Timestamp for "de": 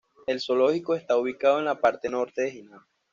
2.41-2.49